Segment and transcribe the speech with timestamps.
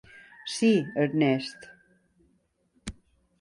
[0.55, 0.69] Sí,
[1.03, 1.59] Ernest!